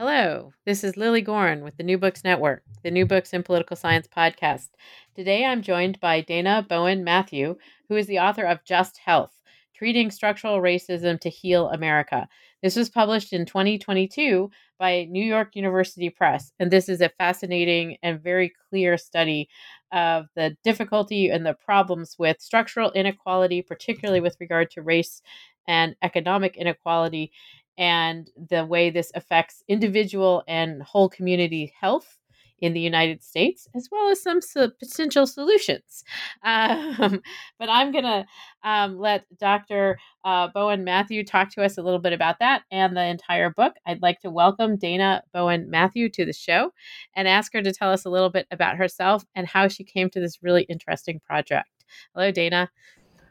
[0.00, 3.74] Hello, this is Lily Goren with the New Books Network, the New Books in Political
[3.74, 4.68] Science podcast.
[5.16, 7.56] Today I'm joined by Dayna Bowen Matthew,
[7.88, 9.32] who is the author of Just Health
[9.74, 12.28] Treating Structural Racism to Heal America.
[12.62, 17.96] This was published in 2022 by New York University Press, and this is a fascinating
[18.00, 19.48] and very clear study
[19.90, 25.22] of the difficulty and the problems with structural inequality, particularly with regard to race
[25.68, 27.30] and economic inequality
[27.78, 32.18] and the way this affects individual and whole community health
[32.60, 34.40] in the United States, as well as some
[34.78, 36.04] potential solutions.
[36.42, 37.20] Um,
[37.58, 38.24] but I'm going to
[38.62, 39.98] um, let Dr.
[40.24, 43.74] Uh, Bowen Matthew talk to us a little bit about that and the entire book.
[43.86, 46.72] I'd like to welcome Dayna Bowen Matthew to the show
[47.14, 50.10] and ask her to tell us a little bit about herself and how she came
[50.10, 51.68] to this really interesting project.
[52.14, 52.68] Hello, Dayna.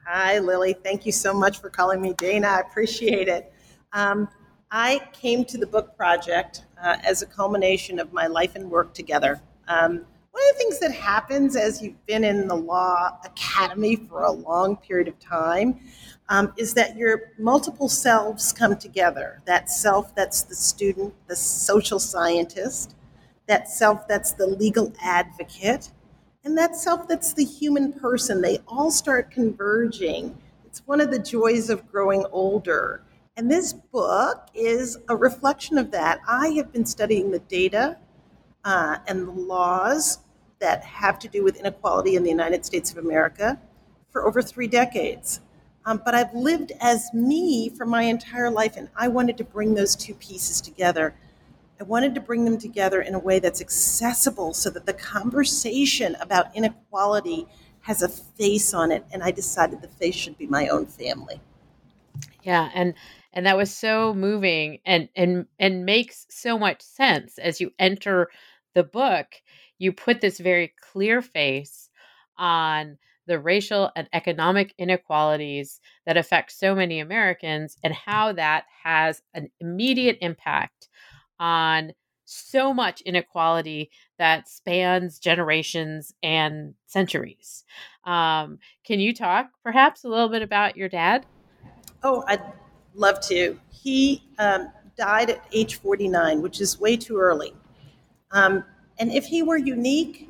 [0.05, 0.73] Hi, Lily.
[0.73, 2.45] Thank you so much for calling me Dayna.
[2.45, 3.51] I appreciate it.
[3.93, 4.27] Um,
[4.69, 8.93] I came to the book project uh, as a culmination of my life and work
[8.93, 9.41] together.
[9.67, 14.23] Um, one of the things that happens as you've been in the law academy for
[14.23, 15.79] a long period of time
[16.29, 19.41] um, is that your multiple selves come together.
[19.45, 22.95] That self that's the student, the social scientist,
[23.47, 25.91] that self that's the legal advocate,
[26.43, 28.41] and that self that's the human person.
[28.41, 30.37] They all start converging.
[30.65, 33.01] It's one of the joys of growing older
[33.37, 36.19] and this book is a reflection of that.
[36.27, 37.97] I have been studying the data
[38.65, 40.19] uh, and the laws
[40.59, 43.59] that have to do with inequality in the United States of America
[44.09, 45.39] for over three decades.
[45.85, 49.75] Um, but I've lived as me for my entire life, and I wanted to bring
[49.75, 51.13] those two pieces together.
[51.79, 56.17] I wanted to bring them together in a way that's accessible so that the conversation
[56.19, 57.47] about inequality
[57.81, 61.39] has a face on it, and I decided the face should be my own family.
[62.41, 62.95] Yeah, and
[63.37, 68.29] and that was so moving and and and makes so much sense as you enter
[68.73, 69.27] the book
[69.77, 71.89] you put this very clear face
[72.37, 79.21] on the racial and economic inequalities that affect so many Americans and how that has
[79.35, 80.89] an immediate impact
[81.39, 81.91] on
[82.25, 87.65] so much inequality that spans generations and centuries.
[88.03, 91.25] Um, can you talk perhaps a little bit about your dad?
[92.03, 92.41] Oh, I'd
[92.97, 93.59] love to.
[93.69, 97.53] He um, died at age 49, which is way too early.
[98.31, 98.63] Um,
[98.99, 100.29] and if he were unique,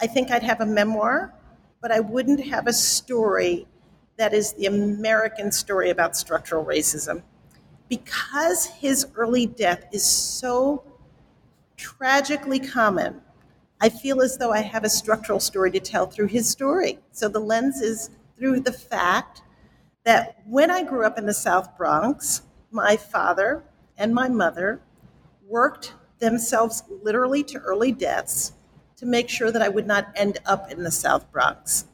[0.00, 1.34] I think I'd have a memoir,
[1.80, 3.66] but I wouldn't have a story
[4.16, 7.22] that is the American story about structural racism.
[7.88, 10.82] Because his early death is so
[11.76, 13.20] tragically common,
[13.80, 16.98] I feel as though I have a structural story to tell through his story.
[17.12, 19.42] So the lens is through the fact
[20.08, 22.40] that when I grew up in the South Bronx,
[22.70, 23.62] my father
[23.98, 24.80] and my mother
[25.46, 28.54] worked themselves literally to early deaths
[28.96, 31.84] to make sure that I would not end up in the South Bronx.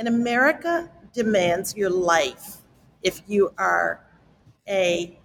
[0.00, 2.56] And America demands your life
[3.02, 4.04] if you are
[4.68, 5.16] a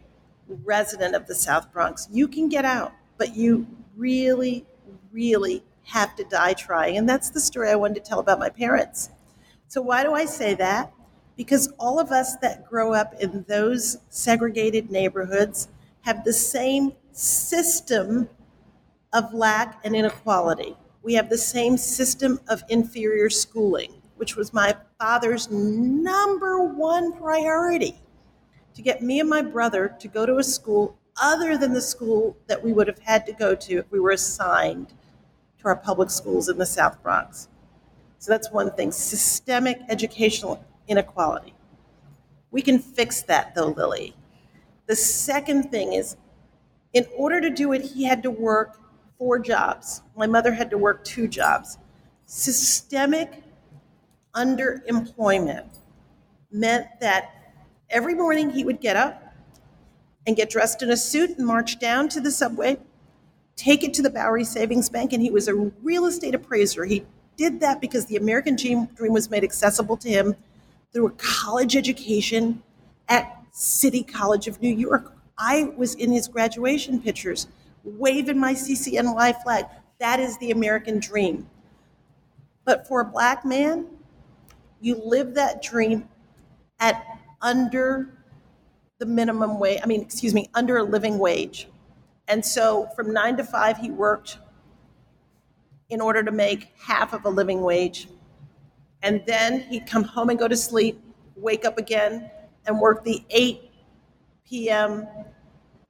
[0.48, 2.08] resident of the South Bronx.
[2.12, 3.66] You can get out, but you
[3.96, 4.68] really,
[5.12, 6.96] really have to die trying.
[6.96, 9.10] And that's the story I wanted to tell about my parents.
[9.68, 10.94] So, why do I say that?
[11.40, 15.70] Because all of us that grow up in those segregated neighborhoods
[16.02, 18.28] have the same system
[19.14, 20.76] of lack and inequality.
[21.02, 27.96] We have the same system of inferior schooling, which was my father's number one priority
[28.74, 32.36] to get me and my brother to go to a school other than the school
[32.48, 34.88] that we would have had to go to if we were assigned
[35.60, 37.48] to our public schools in the South Bronx.
[38.18, 41.54] So that's one thing systemic educational inequality.
[42.52, 44.16] We can fix that though, Lily.
[44.88, 46.18] The second thing is
[46.94, 48.80] in order to do it, he had to work
[49.18, 50.02] four jobs.
[50.18, 51.78] My mother had to work two jobs.
[52.26, 53.44] Systemic
[54.36, 55.68] underemployment
[56.52, 57.54] meant that
[57.90, 59.36] every morning he would get up
[60.26, 62.78] and get dressed in a suit and march down to the subway,
[63.56, 66.86] take it to the Bowery Savings Bank, and he was a real estate appraiser.
[66.86, 67.06] He
[67.38, 70.36] did that because the American dream was made accessible to him
[70.92, 72.64] through a college education
[73.08, 75.14] at City College of New York.
[75.38, 77.48] I was in his graduation pictures,
[77.84, 79.66] waving my CCNY flag.
[80.00, 81.48] That is the American dream.
[82.66, 83.88] But for a black man,
[84.82, 86.08] you live that dream
[86.80, 87.04] at
[87.42, 88.10] under
[89.00, 91.68] the minimum wage, I mean, excuse me, under a living wage.
[92.28, 94.38] And so from nine to five, he worked
[95.90, 98.08] in order to make half of a living wage.
[99.02, 101.02] And then he'd come home and go to sleep,
[101.36, 102.30] wake up again,
[102.66, 103.62] and work the 8
[104.48, 105.08] p.m.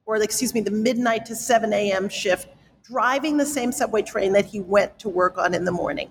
[0.06, 2.08] or, excuse me, the midnight to 7 a.m.
[2.08, 2.48] shift,
[2.82, 6.10] driving the same subway train that he went to work on in the morning.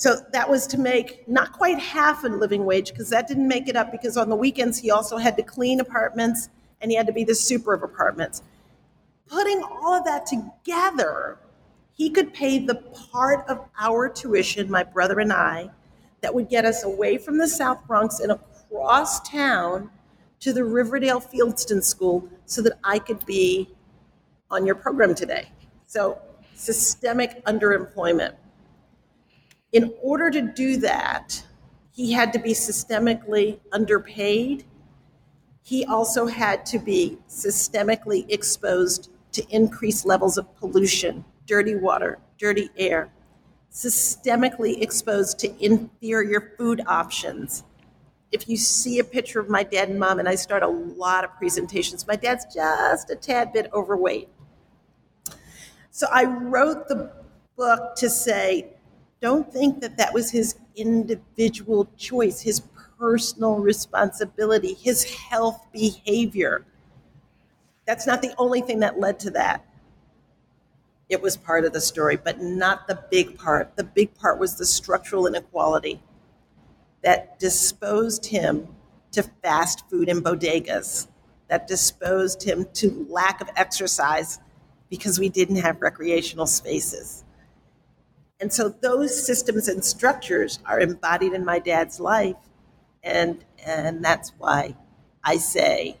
[0.00, 3.68] So that was to make not quite half a living wage because that didn't make
[3.68, 6.48] it up because on the weekends he also had to clean apartments
[6.80, 8.42] and he had to be the super of apartments.
[9.26, 11.38] Putting all of that together,
[11.92, 12.76] he could pay the
[13.12, 15.70] part of our tuition, my brother and I,
[16.20, 19.90] that would get us away from the South Bronx and across town
[20.40, 23.70] to the Riverdale Fieldston School so that I could be
[24.50, 25.50] on your program today.
[25.86, 26.18] So,
[26.54, 28.34] systemic underemployment.
[29.72, 31.42] In order to do that,
[31.92, 34.64] he had to be systemically underpaid.
[35.62, 42.70] He also had to be systemically exposed to increased levels of pollution, dirty water, dirty
[42.78, 43.10] air,
[43.72, 47.64] systemically exposed to inferior food options.
[48.30, 51.24] If you see a picture of my dad and mom, and I start a lot
[51.24, 54.28] of presentations, my dad's just a tad bit overweight.
[55.90, 57.10] So I wrote the
[57.56, 58.68] book to say
[59.20, 62.62] don't think that that was his individual choice, his
[62.96, 66.64] personal responsibility, his health behavior.
[67.86, 69.66] That's not the only thing that led to that.
[71.10, 73.76] It was part of the story, but not the big part.
[73.76, 76.00] The big part was the structural inequality
[77.02, 78.68] that disposed him
[79.10, 81.08] to fast food and bodegas,
[81.48, 84.38] that disposed him to lack of exercise
[84.88, 87.24] because we didn't have recreational spaces.
[88.40, 92.36] And so those systems and structures are embodied in my dad's life.
[93.02, 94.76] And, and that's why
[95.24, 95.98] I say,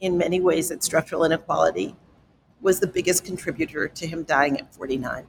[0.00, 1.96] in many ways, that structural inequality
[2.60, 5.26] was the biggest contributor to him dying at 49.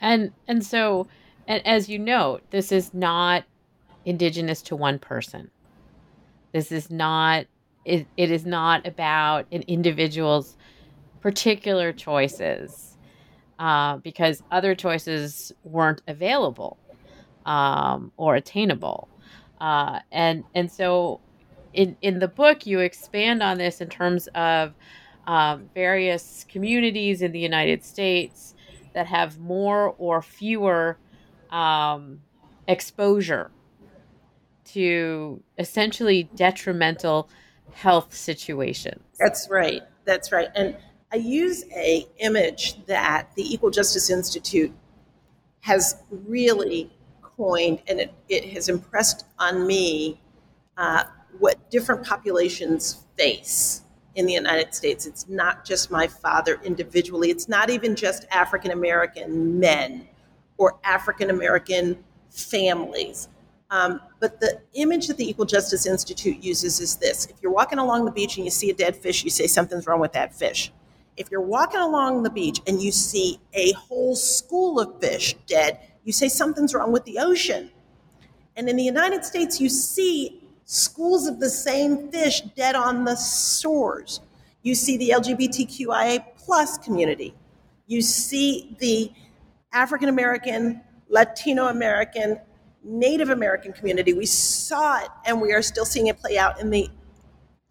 [0.00, 1.08] And and so
[1.46, 3.44] and as you note, this is not
[4.04, 5.50] indigenous to one person.
[6.52, 7.46] This is not
[7.84, 10.56] it, it is not about an individual's
[11.20, 12.96] particular choices
[13.58, 16.78] uh, because other choices weren't available
[17.46, 19.08] um, or attainable.
[19.60, 21.20] Uh, and and so
[21.72, 24.74] in in the book you expand on this in terms of
[25.28, 28.54] um, various communities in the United States
[28.94, 30.96] that have more or fewer
[31.50, 32.22] um,
[32.66, 33.50] exposure
[34.64, 37.28] to essentially detrimental
[37.72, 39.02] health situations.
[39.18, 39.82] That's right.
[40.06, 40.48] That's right.
[40.54, 40.78] And
[41.12, 44.72] I use a image that the Equal Justice Institute
[45.60, 50.22] has really coined, and it, it has impressed on me
[50.78, 51.04] uh,
[51.38, 53.82] what different populations face
[54.18, 55.06] in the United States.
[55.06, 60.08] It's not just my father individually, it's not even just African American men
[60.56, 63.28] or African American families.
[63.70, 67.78] Um, but the image that the Equal Justice Institute uses is this if you're walking
[67.78, 70.34] along the beach and you see a dead fish, you say something's wrong with that
[70.34, 70.72] fish.
[71.16, 75.78] If you're walking along the beach and you see a whole school of fish dead,
[76.02, 77.70] you say something's wrong with the ocean.
[78.56, 80.37] And in the United States, you see
[80.68, 84.20] schools of the same fish dead on the shores.
[84.62, 87.34] You see the LGBTQIA plus community.
[87.86, 89.10] You see the
[89.72, 92.38] African American, Latino American,
[92.84, 94.12] Native American community.
[94.12, 96.90] We saw it and we are still seeing it play out in the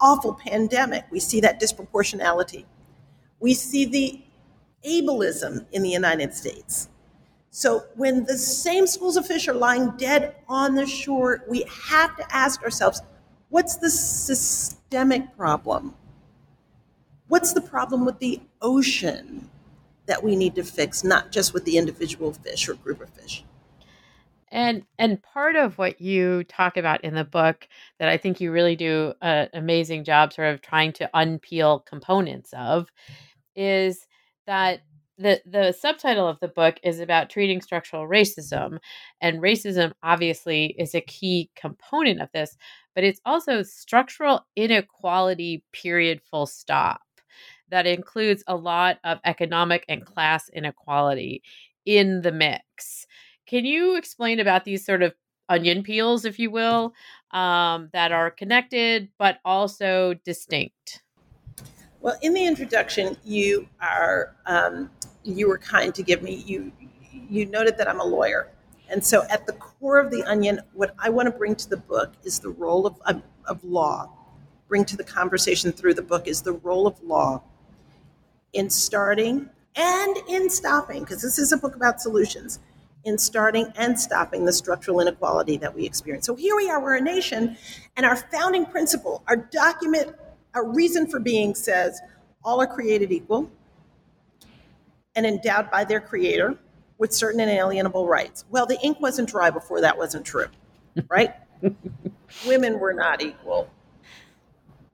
[0.00, 1.04] awful pandemic.
[1.12, 2.64] We see that disproportionality.
[3.38, 4.24] We see the
[4.84, 6.88] ableism in the United States.
[7.50, 12.16] So when the same schools of fish are lying dead on the shore, we have
[12.16, 13.02] to ask ourselves,
[13.48, 15.94] what's the systemic problem?
[17.28, 19.50] What's the problem with the ocean
[20.06, 23.44] that we need to fix, not just with the individual fish or group of fish?
[24.50, 28.50] And and part of what you talk about in the book that I think you
[28.50, 32.90] really do an amazing job sort of trying to unpeel components of
[33.54, 34.06] is
[34.46, 34.80] that
[35.18, 38.78] the the subtitle of the book is about treating structural racism
[39.20, 42.56] and racism obviously is a key component of this
[42.94, 47.00] but it's also structural inequality period full stop.
[47.70, 51.42] That includes a lot of economic and class inequality
[51.84, 53.06] in the mix.
[53.46, 55.14] Can you explain about these sort of
[55.48, 56.92] onion peels if you will
[57.32, 61.02] um, that are connected but also distinct
[62.00, 64.90] well, in the introduction, you are um,
[65.24, 66.72] you were kind to give me you
[67.10, 68.50] you noted that I'm a lawyer,
[68.88, 71.76] and so at the core of the onion, what I want to bring to the
[71.76, 74.10] book is the role of of, of law.
[74.68, 77.42] Bring to the conversation through the book is the role of law
[78.52, 82.58] in starting and in stopping, because this is a book about solutions,
[83.04, 86.26] in starting and stopping the structural inequality that we experience.
[86.26, 87.56] So here we are, we're a nation,
[87.96, 90.14] and our founding principle, our document
[90.54, 92.00] a reason for being says
[92.44, 93.50] all are created equal
[95.14, 96.56] and endowed by their creator
[96.98, 98.44] with certain inalienable rights.
[98.50, 100.46] Well, the ink wasn't dry before that wasn't true,
[101.08, 101.34] right?
[102.46, 103.70] Women were not equal.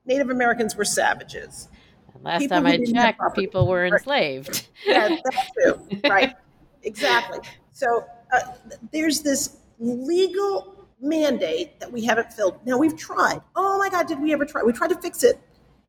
[0.05, 1.67] Native Americans were savages.
[2.21, 4.67] last people time I checked, people were enslaved.
[4.85, 5.87] yeah, that's true.
[6.07, 6.35] Right.
[6.83, 7.39] exactly.
[7.71, 8.53] So uh,
[8.91, 12.59] there's this legal mandate that we haven't filled.
[12.65, 13.41] Now we've tried.
[13.55, 14.63] Oh my God, did we ever try?
[14.63, 15.39] We tried to fix it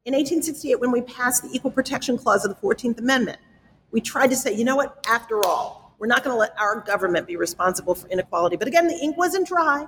[0.04, 3.38] in 1868 when we passed the Equal Protection Clause of the 14th Amendment.
[3.90, 6.80] We tried to say, you know what, after all, we're not going to let our
[6.80, 8.56] government be responsible for inequality.
[8.56, 9.86] But again, the ink wasn't dry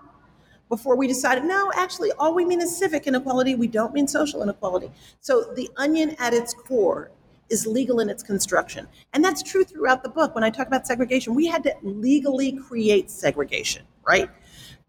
[0.69, 3.55] before we decided, no, actually, all we mean is civic inequality.
[3.55, 4.91] We don't mean social inequality.
[5.21, 7.11] So the onion at its core
[7.49, 8.87] is legal in its construction.
[9.15, 10.35] And that's true throughout the book.
[10.35, 14.29] When I talk about segregation, we had to legally create segregation, right?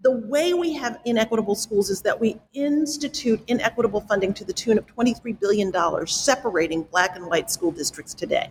[0.01, 4.77] The way we have inequitable schools is that we institute inequitable funding to the tune
[4.77, 8.49] of $23 billion, separating black and white school districts today.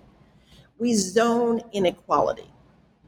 [0.79, 2.51] We zone inequality,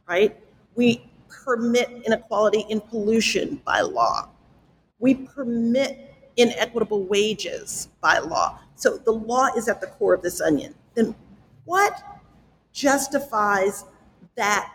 [0.09, 0.37] right?
[0.75, 4.31] We permit inequality in pollution by law.
[4.99, 8.61] We permit inequitable wages by law.
[8.75, 10.75] So the law is at the core of this onion.
[10.95, 11.15] Then
[11.65, 12.03] what
[12.73, 13.85] justifies
[14.37, 14.73] that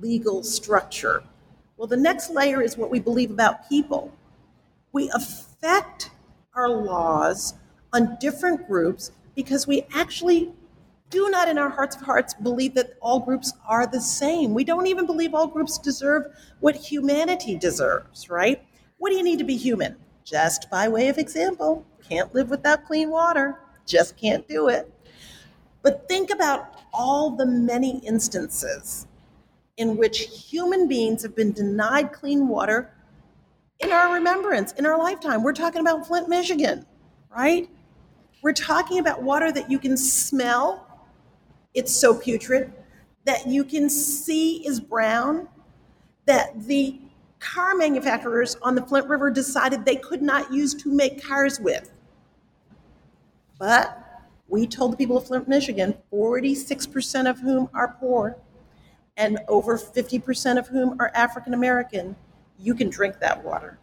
[0.00, 1.22] legal structure?
[1.76, 4.12] Well, the next layer is what we believe about people.
[4.92, 6.10] We affect
[6.54, 7.54] our laws
[7.92, 10.52] on different groups because we actually
[11.10, 14.54] do not, in our hearts of hearts, believe that all groups are the same.
[14.54, 16.26] We don't even believe all groups deserve
[16.60, 18.64] what humanity deserves, right?
[18.98, 19.96] What do you need to be human?
[20.24, 24.90] Just by way of example, can't live without clean water, just can't do it.
[25.82, 29.06] But think about all the many instances
[29.76, 32.94] in which human beings have been denied clean water
[33.80, 35.42] in our remembrance, in our lifetime.
[35.42, 36.86] We're talking about Flint, Michigan,
[37.34, 37.68] right?
[38.42, 40.86] We're talking about water that you can smell,
[41.74, 42.72] it's so putrid,
[43.24, 45.48] that you can see is brown,
[46.26, 47.00] that the
[47.40, 51.90] car manufacturers on the Flint River decided they could not use to make cars with.
[53.58, 54.00] But
[54.48, 58.36] we told the people of Flint, Michigan, 46% of whom are poor,
[59.16, 62.16] and over 50% of whom are African American,
[62.58, 63.78] you can drink that water.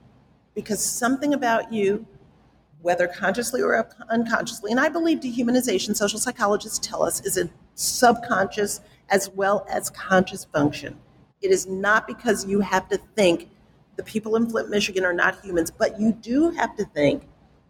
[0.53, 2.05] Because something about you,
[2.81, 8.81] whether consciously or unconsciously, and I believe dehumanization, social psychologists tell us, is a subconscious
[9.09, 10.97] as well as conscious function.
[11.41, 13.49] It is not because you have to think
[13.95, 17.27] the people in Flint, Michigan are not humans, but you do have to think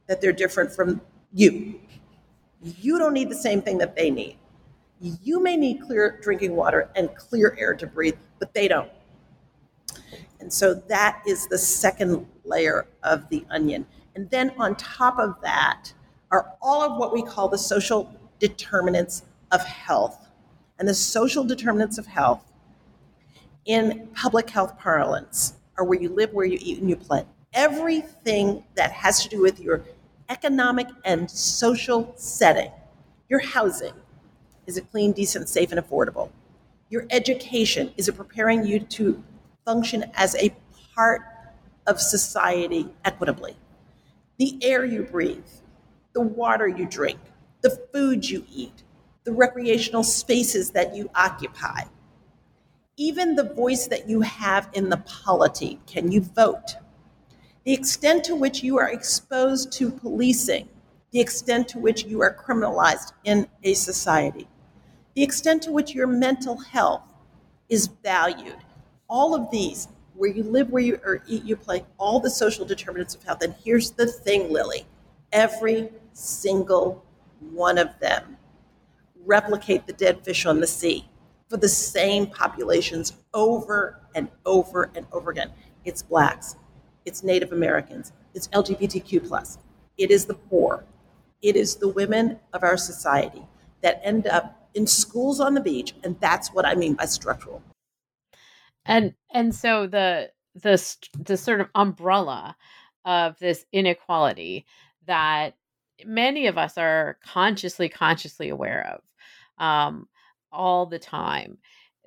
[0.07, 1.01] that they're different from
[1.33, 1.79] you.
[2.61, 4.37] You don't need the same thing that they need.
[5.01, 8.91] You may need clear drinking water and clear air to breathe, but they don't.
[10.39, 13.87] And so that is the second layer of the onion.
[14.15, 15.91] And then on top of that
[16.29, 20.27] are all of what we call the social determinants of health.
[20.77, 22.51] And the social determinants of health
[23.65, 27.25] in public health parlance are where you live, where you eat, and you play.
[27.53, 29.83] Everything that has to do with your
[30.29, 32.71] economic and social setting,
[33.29, 33.93] your housing,
[34.67, 36.29] is it clean, decent, safe, and affordable?
[36.89, 39.23] Your education, is it preparing you to
[39.65, 40.53] function as a
[40.95, 41.21] part
[41.87, 43.55] of society equitably?
[44.37, 45.43] The air you breathe,
[46.13, 47.19] the water you drink,
[47.61, 48.83] the food you eat,
[49.23, 51.83] the recreational spaces that you occupy,
[52.97, 55.79] even the voice that you have in the polity.
[55.85, 56.75] Can you vote?
[57.63, 60.67] The extent to which you are exposed to policing,
[61.11, 64.47] the extent to which you are criminalized in a society,
[65.15, 67.03] the extent to which your mental health
[67.69, 68.57] is valued.
[69.07, 72.65] All of these, where you live, where you or eat, you play, all the social
[72.65, 73.41] determinants of health.
[73.41, 74.85] And here's the thing, Lily
[75.31, 77.05] every single
[77.39, 78.37] one of them
[79.25, 81.07] replicate the dead fish on the sea
[81.49, 85.51] for the same populations over and over and over again.
[85.85, 86.55] It's blacks,
[87.05, 89.57] it's Native Americans, it's LGBTQ plus,
[89.97, 90.83] it is the poor,
[91.41, 93.45] it is the women of our society
[93.81, 97.61] that end up in schools on the beach, and that's what I mean by structural.
[98.85, 100.83] And and so the the
[101.17, 102.55] the sort of umbrella
[103.05, 104.65] of this inequality
[105.07, 105.55] that
[106.05, 108.99] many of us are consciously consciously aware
[109.59, 110.07] of um,
[110.51, 111.57] all the time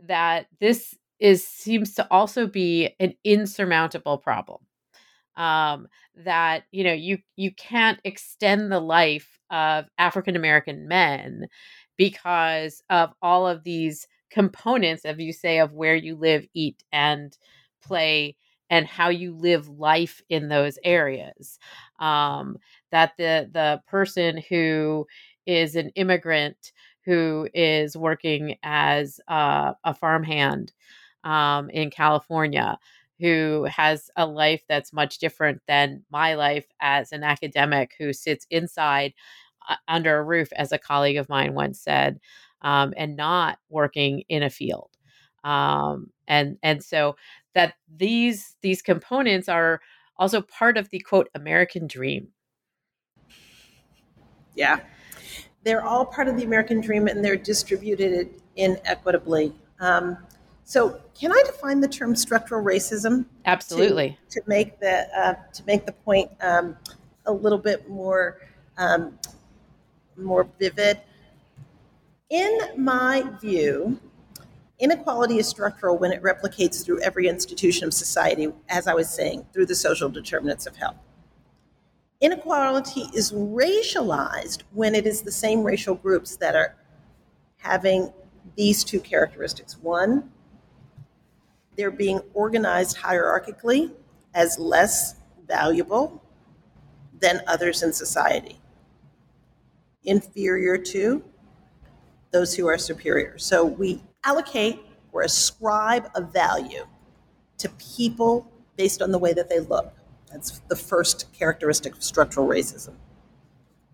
[0.02, 4.60] that this is seems to also be an insurmountable problem
[5.36, 11.46] um, that you know you you can't extend the life of african american men
[11.96, 17.36] because of all of these components of you say of where you live eat and
[17.82, 18.36] play
[18.70, 21.58] and how you live life in those areas.
[22.00, 22.56] Um,
[22.90, 25.06] that the the person who
[25.46, 26.72] is an immigrant
[27.04, 30.72] who is working as a farmhand
[31.22, 32.78] um, in California,
[33.20, 38.46] who has a life that's much different than my life as an academic who sits
[38.50, 39.12] inside
[39.88, 42.20] under a roof, as a colleague of mine once said,
[42.62, 44.90] um, and not working in a field.
[45.44, 47.16] Um, and and so
[47.54, 49.80] that these these components are
[50.16, 52.28] also part of the quote American dream.
[54.54, 54.80] Yeah,
[55.64, 59.52] they're all part of the American dream and they're distributed inequitably.
[59.80, 60.18] Um,
[60.64, 63.26] so, can I define the term structural racism?
[63.44, 64.18] Absolutely.
[64.30, 66.76] To, to make the uh, to make the point um,
[67.26, 68.40] a little bit more
[68.78, 69.18] um,
[70.16, 71.00] more vivid.
[72.30, 74.00] In my view,
[74.78, 79.46] inequality is structural when it replicates through every institution of society, as I was saying,
[79.52, 80.96] through the social determinants of health.
[82.20, 86.76] Inequality is racialized when it is the same racial groups that are
[87.58, 88.12] having
[88.56, 89.76] these two characteristics.
[89.78, 90.30] One,
[91.76, 93.92] they're being organized hierarchically
[94.34, 96.22] as less valuable
[97.20, 98.58] than others in society,
[100.04, 101.22] inferior to
[102.30, 103.38] those who are superior.
[103.38, 104.80] So we allocate
[105.12, 106.86] or ascribe a value
[107.58, 109.94] to people based on the way that they look.
[110.30, 112.94] That's the first characteristic of structural racism.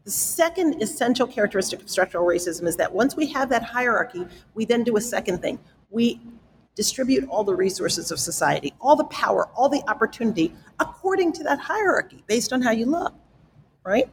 [0.05, 4.65] The second essential characteristic of structural racism is that once we have that hierarchy, we
[4.65, 5.59] then do a second thing.
[5.91, 6.21] We
[6.75, 11.59] distribute all the resources of society, all the power, all the opportunity according to that
[11.59, 13.13] hierarchy based on how you look,
[13.85, 14.09] right?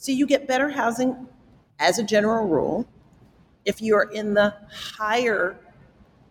[0.00, 1.28] So you get better housing
[1.78, 2.86] as a general rule
[3.66, 5.58] if you are in the higher,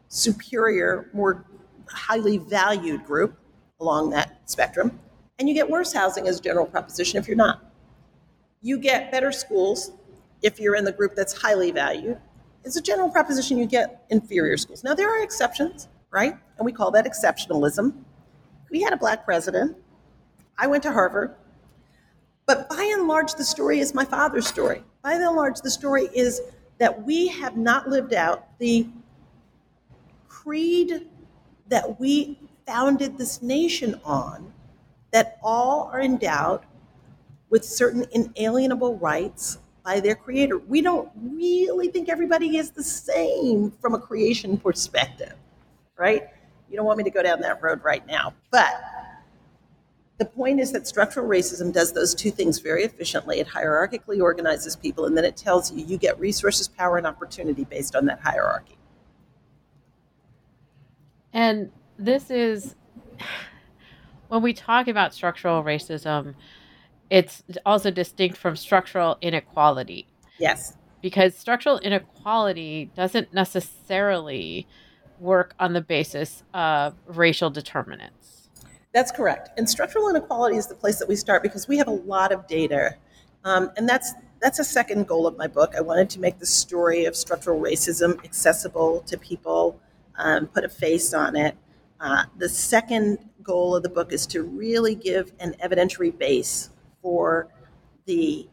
[0.07, 1.45] superior, more
[1.87, 3.37] highly valued group
[3.79, 4.99] along that spectrum,
[5.37, 7.71] and you get worse housing as a general proposition if you're not.
[8.63, 9.91] You get better schools
[10.41, 12.17] if you're in the group that's highly valued,
[12.65, 14.83] as a general proposition, you get inferior schools.
[14.83, 16.33] Now, there are exceptions, right?
[16.57, 17.93] And we call that exceptionalism.
[18.71, 19.77] We had a black president.
[20.57, 21.35] I went to Harvard.
[22.49, 24.83] But by and large, the story is my father's story.
[25.03, 26.41] By and large, the story is
[26.79, 28.87] that we have not lived out the
[30.27, 31.07] creed
[31.67, 34.51] that we founded this nation on,
[35.11, 36.61] that all are endowed
[37.51, 40.57] with certain inalienable rights by their creator.
[40.57, 45.35] We don't really think everybody is the same from a creation perspective,
[45.97, 46.23] right?
[46.67, 48.33] You don't want me to go down that road right now.
[48.49, 48.73] But
[50.19, 53.39] the point is that structural racism does those two things very efficiently.
[53.39, 57.63] It hierarchically organizes people, and then it tells you you get resources, power, and opportunity
[57.63, 58.77] based on that hierarchy.
[61.31, 62.75] And this is
[64.27, 66.35] when we talk about structural racism,
[67.09, 70.05] it's also distinct from structural inequality.
[70.37, 70.75] Yes.
[71.01, 74.67] Because structural inequality doesn't necessarily
[75.17, 78.38] work on the basis of racial determinants.
[78.93, 79.49] That's correct.
[79.57, 82.47] And structural inequality is the place that we start because we have a lot of
[82.47, 82.95] data.
[83.43, 85.73] Um, and that's that's a second goal of my book.
[85.77, 89.79] I wanted to make the story of structural racism accessible to people,
[90.17, 91.57] um, put a face on it.
[91.99, 96.69] Uh, the second goal of the book is to really give an evidentiary base
[97.01, 97.49] for
[98.05, 98.47] the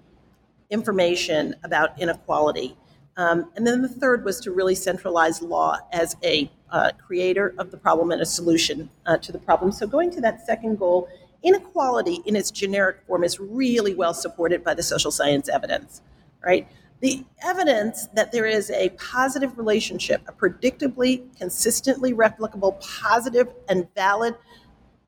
[0.70, 2.76] information about inequality.
[3.16, 7.70] Um, and then the third was to really centralize law as a uh, creator of
[7.70, 9.72] the problem and a solution uh, to the problem.
[9.72, 11.08] So, going to that second goal,
[11.42, 16.02] inequality in its generic form is really well supported by the social science evidence,
[16.44, 16.68] right?
[17.00, 24.34] The evidence that there is a positive relationship, a predictably, consistently replicable, positive, and valid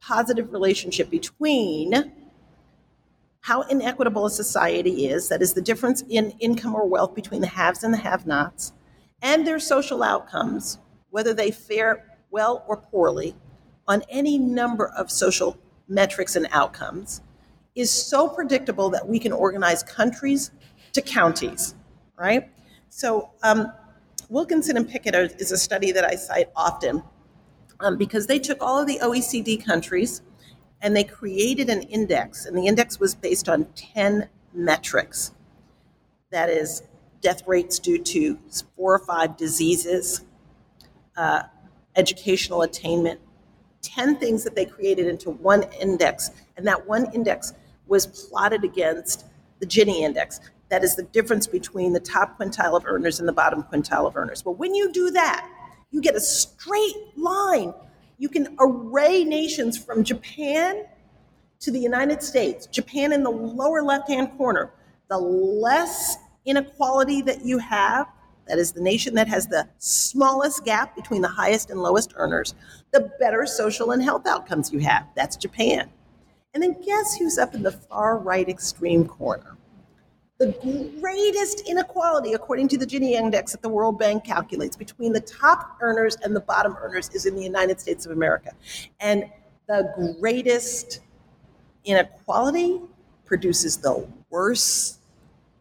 [0.01, 2.13] positive relationship between
[3.41, 7.47] how inequitable a society is, that is, the difference in income or wealth between the
[7.47, 8.73] haves and the have nots,
[9.23, 10.79] and their social outcomes,
[11.11, 13.35] whether they fare well or poorly
[13.87, 15.57] on any number of social
[15.89, 17.23] metrics and outcomes,
[17.75, 20.51] is so predictable that we can organize countries
[20.93, 21.75] to counties,
[22.19, 22.51] right?
[22.89, 23.73] So, um,
[24.29, 27.03] Wilkinson and Pickett is a study that I cite often
[27.81, 30.23] um, because they took all of the OECD countries
[30.81, 35.33] and they created an index, and the index was based on 10 metrics.
[36.31, 36.83] That is,
[37.21, 38.39] death rates due to
[38.77, 40.25] four or five diseases,
[41.17, 41.45] uh,
[41.97, 43.21] educational attainment,
[43.83, 47.53] 10 things that they created into one index, and that one index
[47.87, 49.27] was plotted against
[49.61, 50.41] the Gini index.
[50.69, 54.17] That is the difference between the top quintile of earners and the bottom quintile of
[54.17, 54.45] earners.
[54.45, 55.49] Well, when you do that,
[55.91, 57.73] you get a straight line
[58.19, 60.85] you can array nations from Japan
[61.61, 62.67] to the United States.
[62.67, 64.73] Japan in the lower left hand corner.
[65.09, 68.07] The less inequality that you have,
[68.47, 72.55] that is the nation that has the smallest gap between the highest and lowest earners,
[72.93, 75.07] the better social and health outcomes you have.
[75.15, 75.91] That's Japan.
[76.55, 79.57] And then guess who's up in the far right extreme corner?
[80.39, 85.21] The greatest inequality, according to the Gini index that the World Bank calculates, between the
[85.21, 88.53] top earners and the bottom earners is in the United States of America.
[89.01, 89.25] And
[89.67, 91.01] the greatest
[91.85, 92.81] inequality
[93.25, 95.01] produces the worst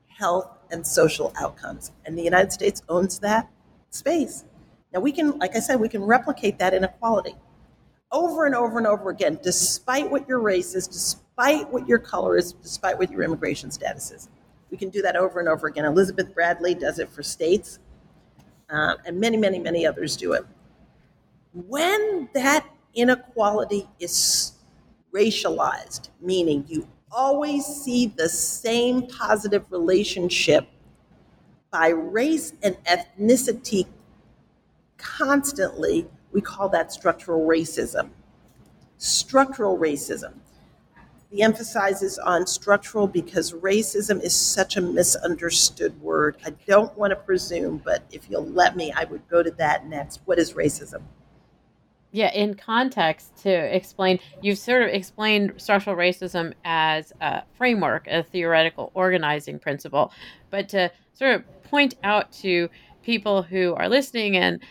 [0.08, 1.92] health and social outcomes.
[2.06, 3.50] And the United States owns that
[3.90, 4.46] space.
[4.94, 7.36] Now, we can, like I said, we can replicate that inequality
[8.12, 12.38] over and over and over again, despite what your race is, despite what your color
[12.38, 14.30] is, despite what your immigration status is.
[14.70, 15.86] We can do that over and over again.
[15.86, 17.80] Elizabeth Bradley does it for states,
[18.70, 20.46] uh, and many, many, many others do it.
[21.54, 24.54] When that inequality is
[25.14, 30.68] racialized, meaning you always see the same positive relationship
[31.72, 33.88] by race and ethnicity
[34.98, 38.10] constantly, we call that structural racism.
[38.98, 40.34] Structural racism
[41.32, 46.38] the emphasis is on structural because racism is such a misunderstood word.
[46.46, 49.88] I don't want to presume, but if you'll let me, I would go to that
[49.88, 50.22] next.
[50.26, 51.02] What is racism?
[52.12, 58.24] Yeah, in context to explain, you've sort of explained structural racism as a framework, a
[58.24, 60.14] theoretical organizing principle,
[60.50, 62.70] but to sort of point out to
[63.04, 64.64] people who are listening and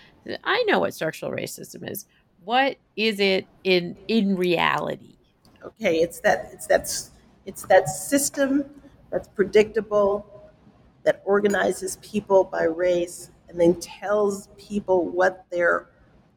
[0.45, 2.07] I know what structural racism is.
[2.45, 5.16] What is it in in reality?
[5.67, 6.89] Okay, it's that it's that
[7.45, 8.65] it's that system
[9.11, 10.51] that's predictable
[11.05, 15.89] that organizes people by race and then tells people what their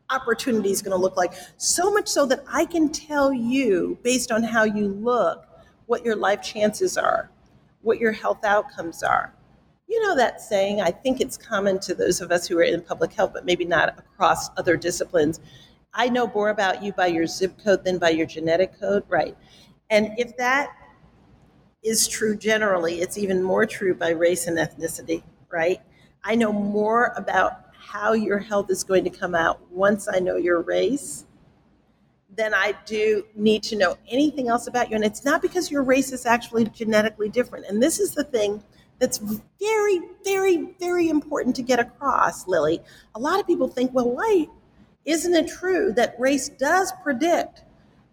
[0.10, 1.34] opportunity is going to look like.
[1.58, 5.46] So much so that I can tell you based on how you look
[5.86, 7.30] what your life chances are,
[7.82, 9.34] what your health outcomes are.
[9.88, 12.82] You know that saying, I think it's common to those of us who are in
[12.82, 15.40] public health, but maybe not across other disciplines.
[15.94, 19.36] I know more about you by your zip code than by your genetic code, right?
[19.90, 20.72] And if that
[21.84, 25.82] is true generally, it's even more true by race and ethnicity, right?
[26.24, 30.36] I know more about how your health is going to come out once I know
[30.36, 31.26] your race
[32.36, 34.96] than I do need to know anything else about you.
[34.96, 37.66] And it's not because your race is actually genetically different.
[37.66, 38.64] And this is the thing
[39.00, 39.18] that's
[39.60, 42.82] very, very, very important to get across, Lily.
[43.16, 44.48] A lot of people think, well, why
[45.06, 47.64] isn't it true that race does predict,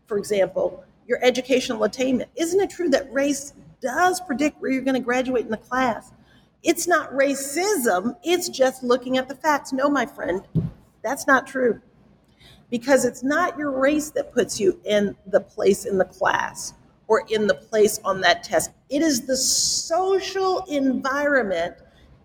[0.06, 2.30] for example, your educational attainment?
[2.36, 6.12] Isn't it true that race does predict where you're going to graduate in the class?
[6.62, 9.72] It's not racism, it's just looking at the facts.
[9.72, 10.42] No, my friend,
[11.02, 11.80] that's not true.
[12.70, 16.74] Because it's not your race that puts you in the place in the class
[17.06, 18.70] or in the place on that test.
[18.90, 21.76] It is the social environment,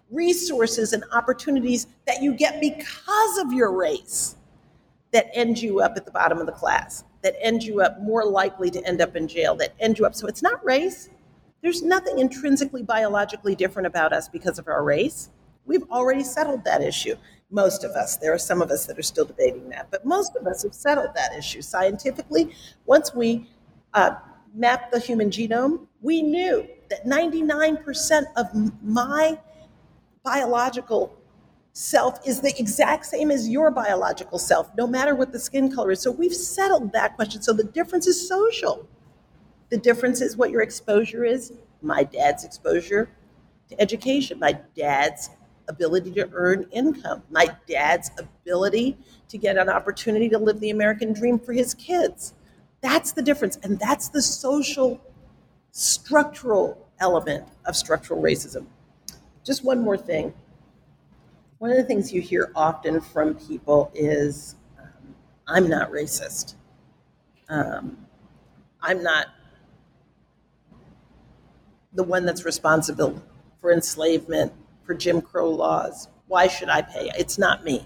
[0.09, 4.35] resources, and opportunities that you get because of your race
[5.11, 8.25] that end you up at the bottom of the class, that end you up more
[8.25, 10.15] likely to end up in jail, that end you up.
[10.15, 11.09] So it's not race.
[11.61, 15.29] There's nothing intrinsically biologically different about us because of our race.
[15.65, 17.15] We've already settled that issue.
[17.51, 18.17] Most of us.
[18.17, 20.73] There are some of us that are still debating that, but most of us have
[20.73, 22.55] settled that issue scientifically.
[22.85, 23.47] Once we
[23.93, 24.15] uh,
[24.55, 28.47] mapped the human genome, we knew that 99% of
[28.81, 29.37] my
[30.23, 31.20] biological
[31.73, 35.91] self is the exact same as your biological self, no matter what the skin color
[35.91, 36.01] is.
[36.01, 37.41] So we've settled that question.
[37.41, 38.87] So the difference is social.
[39.69, 41.53] The difference is what your exposure is.
[41.81, 43.09] My dad's exposure
[43.69, 45.29] to education, my dad's
[45.67, 48.97] ability to earn income, my dad's ability
[49.29, 52.33] to get an opportunity to live the American dream for his kids.
[52.81, 53.57] That's the difference.
[53.63, 54.99] And that's the social,
[55.71, 58.65] structural element of structural racism.
[59.45, 60.33] Just one more thing.
[61.61, 65.13] One of the things you hear often from people is, um,
[65.47, 66.55] I'm not racist.
[67.49, 68.07] Um,
[68.81, 69.27] I'm not
[71.93, 73.21] the one that's responsible
[73.59, 76.07] for enslavement, for Jim Crow laws.
[76.25, 77.11] Why should I pay?
[77.15, 77.85] It's not me.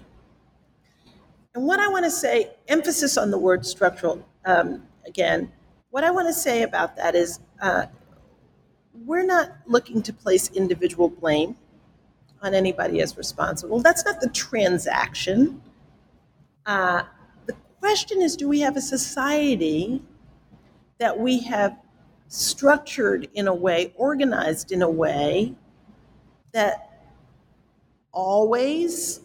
[1.54, 5.52] And what I want to say, emphasis on the word structural um, again,
[5.90, 7.84] what I want to say about that is uh,
[9.04, 11.58] we're not looking to place individual blame
[12.42, 13.80] on anybody as responsible.
[13.80, 15.60] That's not the transaction.
[16.64, 17.02] Uh,
[17.46, 20.02] the question is do we have a society
[20.98, 21.76] that we have
[22.28, 25.54] structured in a way, organized in a way
[26.52, 26.90] that
[28.12, 29.20] always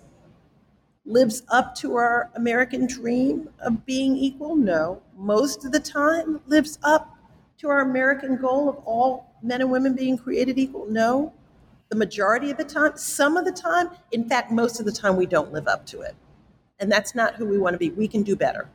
[1.05, 4.55] lives up to our American dream of being equal?
[4.55, 5.01] No.
[5.17, 7.17] Most of the time lives up
[7.57, 10.87] to our American goal of all men and women being created equal?
[10.89, 11.33] No.
[11.91, 15.17] The majority of the time, some of the time, in fact, most of the time,
[15.17, 16.15] we don't live up to it.
[16.79, 17.89] And that's not who we want to be.
[17.89, 18.69] We can do better.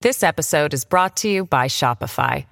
[0.00, 2.46] This episode is brought to you by Shopify.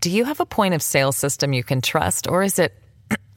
[0.00, 2.74] Do you have a point of sale system you can trust, or is it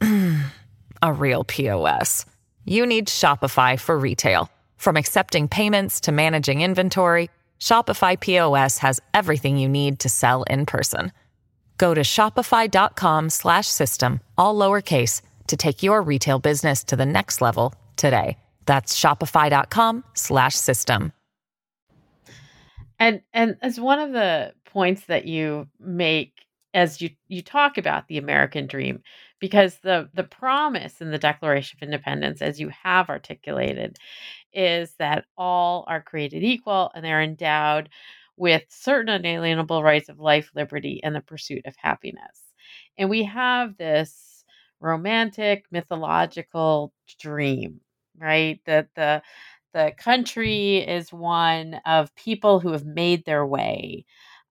[1.02, 2.26] a real POS?
[2.64, 4.50] You need Shopify for retail.
[4.76, 10.66] From accepting payments to managing inventory, Shopify POS has everything you need to sell in
[10.66, 11.12] person.
[11.82, 17.40] Go to shopify.com slash system, all lowercase to take your retail business to the next
[17.40, 18.38] level today.
[18.66, 21.12] That's shopify.com slash system.
[23.00, 28.06] And and as one of the points that you make as you you talk about
[28.06, 29.02] the American dream
[29.40, 33.98] because the the promise in the Declaration of Independence as you have articulated
[34.52, 37.88] is that all are created equal and they're endowed
[38.36, 42.42] with certain unalienable rights of life, liberty and the pursuit of happiness.
[42.98, 44.44] And we have this
[44.80, 47.80] romantic mythological dream,
[48.18, 48.60] right?
[48.66, 49.22] That the
[49.74, 54.04] the country is one of people who have made their way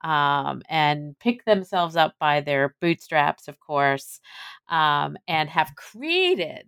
[0.03, 4.19] um, and pick themselves up by their bootstraps, of course,
[4.69, 6.65] um, and have created.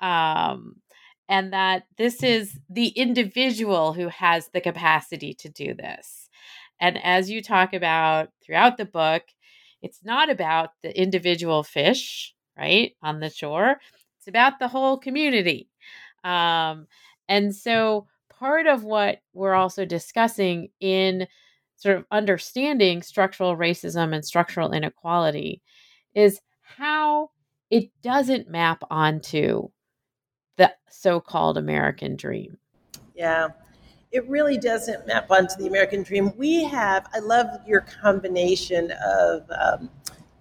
[0.00, 0.76] Um,
[1.28, 6.23] and that this is the individual who has the capacity to do this.
[6.84, 9.22] And as you talk about throughout the book,
[9.80, 13.76] it's not about the individual fish, right, on the shore.
[14.18, 15.70] It's about the whole community.
[16.24, 16.86] Um,
[17.26, 21.26] and so part of what we're also discussing in
[21.76, 25.62] sort of understanding structural racism and structural inequality
[26.14, 27.30] is how
[27.70, 29.68] it doesn't map onto
[30.58, 32.58] the so-called American dream.
[33.14, 33.48] Yeah.
[34.14, 36.30] It really doesn't map onto the American dream.
[36.36, 39.90] We have, I love your combination of, um,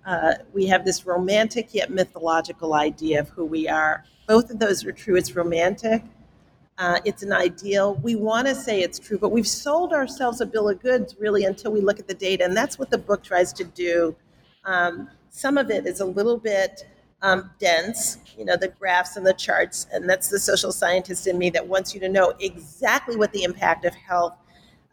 [0.05, 4.05] uh, we have this romantic yet mythological idea of who we are.
[4.27, 5.15] Both of those are true.
[5.15, 6.03] It's romantic,
[6.77, 7.95] uh, it's an ideal.
[7.95, 11.45] We want to say it's true, but we've sold ourselves a bill of goods really
[11.45, 12.43] until we look at the data.
[12.43, 14.15] And that's what the book tries to do.
[14.65, 16.85] Um, some of it is a little bit
[17.23, 19.87] um, dense, you know, the graphs and the charts.
[19.91, 23.43] And that's the social scientist in me that wants you to know exactly what the
[23.43, 24.35] impact of health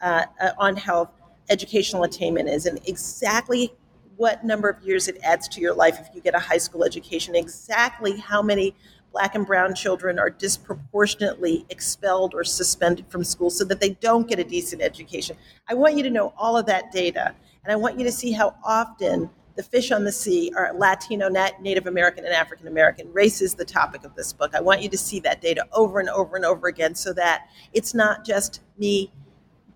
[0.00, 1.10] uh, uh, on health,
[1.50, 3.74] educational attainment is, and exactly
[4.16, 6.84] what number of years it adds to your life if you get a high school
[6.84, 8.74] education, exactly how many
[9.12, 14.28] black and brown children are disproportionately expelled or suspended from school so that they don't
[14.28, 15.36] get a decent education.
[15.68, 18.30] I want you to know all of that data, and I want you to see
[18.30, 19.28] how often
[19.60, 23.12] the fish on the sea are Latino, Native American, and African American.
[23.12, 24.54] Race is the topic of this book.
[24.54, 27.46] I want you to see that data over and over and over again so that
[27.74, 29.12] it's not just me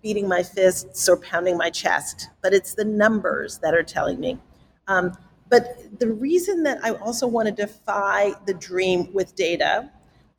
[0.01, 4.39] beating my fists or pounding my chest, but it's the numbers that are telling me.
[4.87, 5.15] Um,
[5.49, 9.91] but the reason that I also want to defy the dream with data,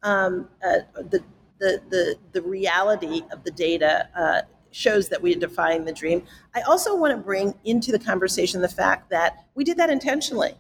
[0.02, 1.22] um, uh, the,
[1.60, 6.22] the, the, the reality of the data uh, shows that we're defying the dream.
[6.54, 10.54] I also want to bring into the conversation the fact that we did that intentionally.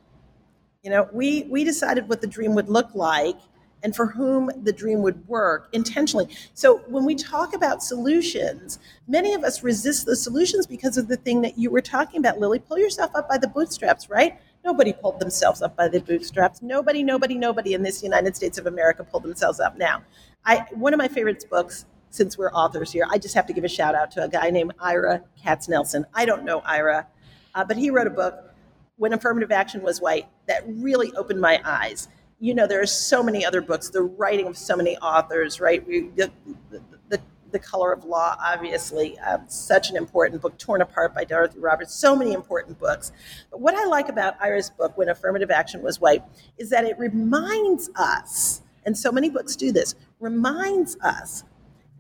[0.82, 3.36] You know, we, we decided what the dream would look like
[3.82, 6.28] and for whom the dream would work intentionally.
[6.54, 11.16] So when we talk about solutions, many of us resist the solutions because of the
[11.16, 12.58] thing that you were talking about, Lily.
[12.58, 14.40] Pull yourself up by the bootstraps, right?
[14.64, 16.62] Nobody pulled themselves up by the bootstraps.
[16.62, 19.76] Nobody, nobody, nobody in this United States of America pulled themselves up.
[19.76, 20.02] Now,
[20.44, 23.64] I one of my favorite books, since we're authors here, I just have to give
[23.64, 26.04] a shout out to a guy named Ira Katznelson.
[26.14, 27.06] I don't know Ira,
[27.54, 28.54] uh, but he wrote a book,
[28.96, 32.08] When Affirmative Action Was White, that really opened my eyes.
[32.38, 35.86] You know, there are so many other books, the writing of so many authors, right?
[35.86, 36.30] We, the,
[36.70, 37.20] the, the
[37.52, 41.94] the Color of Law, obviously, um, such an important book, Torn Apart by Dorothy Roberts,
[41.94, 43.12] so many important books.
[43.50, 46.22] But what I like about Ira's book, When Affirmative Action Was White,
[46.58, 51.44] is that it reminds us, and so many books do this, reminds us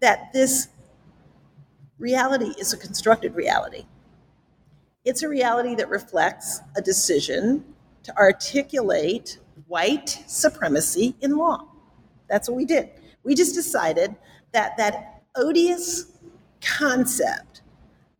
[0.00, 0.68] that this
[1.98, 3.86] reality is a constructed reality.
[5.04, 7.64] It's a reality that reflects a decision
[8.02, 11.68] to articulate white supremacy in law.
[12.28, 12.90] That's what we did.
[13.22, 14.14] We just decided
[14.52, 16.12] that that odious
[16.60, 17.62] concept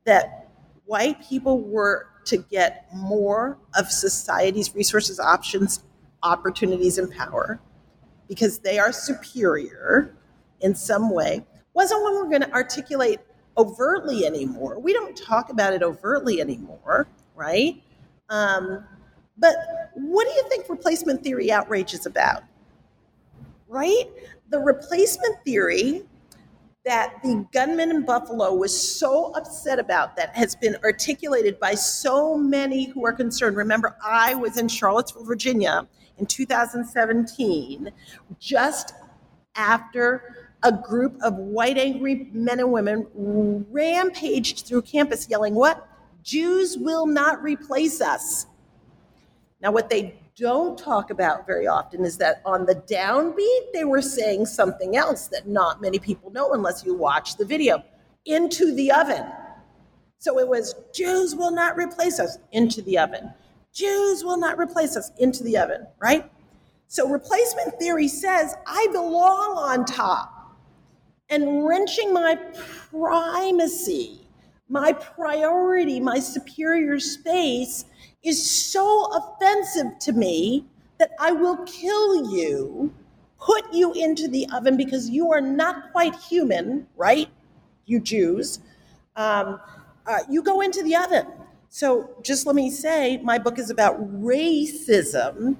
[0.05, 0.49] that
[0.87, 5.85] white people were to get more of society's resources, options,
[6.23, 7.61] opportunities, and power
[8.29, 10.17] because they are superior
[10.61, 11.45] in some way
[11.77, 13.21] wasn't one we're going to articulate
[13.59, 14.81] overtly anymore.
[14.81, 17.83] We don't talk about it overtly anymore, right?
[18.31, 18.83] Um,
[19.37, 19.55] but
[19.95, 22.45] what do you think replacement theory outrage is about?
[23.69, 24.07] Right?
[24.49, 26.05] The replacement theory
[26.87, 32.39] that the gunman in Buffalo was so upset about that has been articulated by so
[32.39, 33.55] many who are concerned.
[33.55, 35.87] Remember, I was in Charlottesville, Virginia
[36.17, 37.91] in 2017,
[38.39, 38.95] just
[39.57, 43.07] after a group of white angry men and women
[43.71, 45.89] rampaged through campus yelling, What?
[46.25, 48.47] Jews will not replace us.
[49.61, 54.03] Now, what they don't talk about very often is that on the downbeat, they were
[54.03, 57.83] saying something else that not many people know unless you watch the video
[58.27, 59.25] into the oven.
[60.19, 63.33] So it was Jews will not replace us into the oven.
[63.73, 66.29] Jews will not replace us into the oven, right?
[66.89, 70.36] So replacement theory says I belong on top.
[71.29, 72.37] And wrenching my
[72.91, 74.21] primacy,
[74.69, 77.85] my priority, my superior space
[78.23, 80.67] is so offensive to me
[80.99, 82.93] that I will kill you,
[83.39, 87.29] put you into the oven because you are not quite human, right?
[87.87, 88.61] You Jews.
[89.17, 89.61] Um,
[90.07, 91.27] uh, you go into the oven.
[91.69, 95.57] So just let me say, my book is about racism,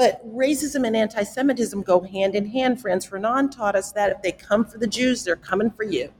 [0.00, 2.80] but racism and anti Semitism go hand in hand.
[2.80, 6.10] Frantz Fanon taught us that if they come for the Jews, they're coming for you.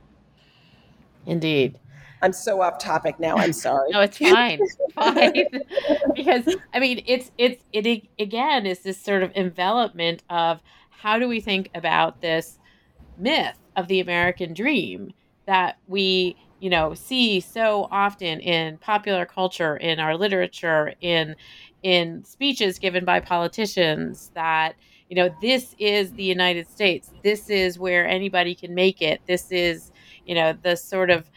[1.25, 1.79] Indeed.
[2.21, 3.37] I'm so off topic now.
[3.37, 3.89] I'm sorry.
[3.91, 4.59] no, it's fine.
[4.93, 5.33] fine.
[6.15, 11.27] because I mean, it's it's it again is this sort of envelopment of how do
[11.27, 12.59] we think about this
[13.17, 15.11] myth of the American dream
[15.47, 21.35] that we you know see so often in popular culture in our literature in
[21.83, 24.75] in speeches given by politicians that
[25.09, 29.51] you know this is the united states this is where anybody can make it this
[29.51, 29.91] is
[30.25, 31.29] you know the sort of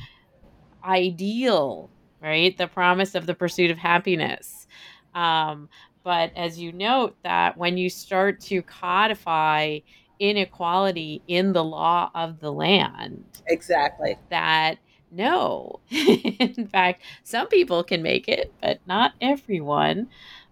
[0.84, 2.56] ideal, right?
[2.56, 4.66] The promise of the pursuit of happiness.
[5.14, 5.68] Um,
[6.02, 9.78] but as you note, that when you start to codify
[10.18, 14.78] inequality in the law of the land, exactly, that
[15.14, 20.08] no, in fact, some people can make it, but not everyone.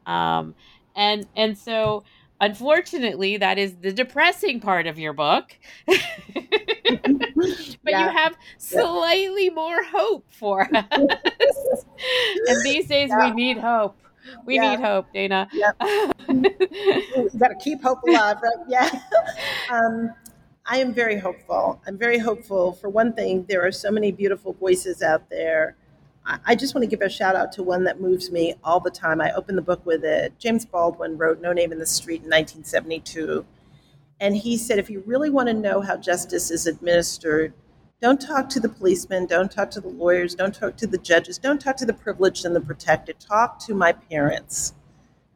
[0.06, 0.54] Um,
[0.94, 2.04] and and so
[2.42, 5.56] Unfortunately, that is the depressing part of your book.
[5.86, 5.96] but
[7.86, 8.10] yeah.
[8.10, 9.54] you have slightly yeah.
[9.54, 10.84] more hope for us.
[10.90, 13.26] and these days yeah.
[13.26, 13.96] we need hope.
[14.44, 15.48] We need hope, Dayna.
[15.52, 15.76] Yep.
[16.28, 18.66] you got to keep hope alive, right?
[18.68, 18.90] Yeah.
[19.70, 20.12] Um,
[20.64, 21.80] I am very hopeful.
[21.86, 22.72] I'm very hopeful.
[22.72, 25.76] For one thing, there are so many beautiful voices out there
[26.24, 28.92] I just want to give a shout out to one that moves me all the
[28.92, 29.20] time.
[29.20, 30.38] I opened the book with it.
[30.38, 33.44] James Baldwin wrote No Name in the Street in 1972.
[34.20, 37.52] And he said, if you really want to know how justice is administered,
[38.00, 41.38] don't talk to the policemen, don't talk to the lawyers, don't talk to the judges,
[41.38, 43.18] don't talk to the privileged and the protected.
[43.18, 44.74] Talk to my parents,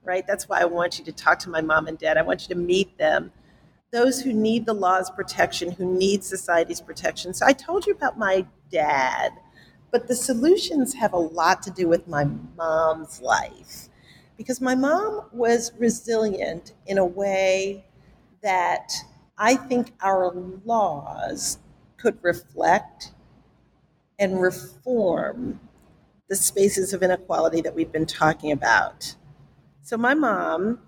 [0.05, 0.25] right?
[0.25, 2.17] That's why I want you to talk to my mom and dad.
[2.17, 3.33] I want you to meet them.
[3.97, 7.33] Those who need the law's protection, who need society's protection.
[7.33, 9.33] So I told you about my dad
[9.97, 12.27] but the solutions have a lot to do with my
[12.57, 13.89] mom's life
[14.37, 17.87] because my mom was resilient in a way
[18.43, 18.93] that
[19.39, 20.35] I think our
[20.67, 21.59] laws
[21.97, 23.13] could reflect
[24.19, 25.61] and reform
[26.29, 29.15] the spaces of inequality that we've been talking about.
[29.83, 30.81] So, my mom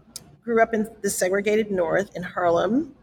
[0.43, 2.95] grew up in the segregated North in Harlem,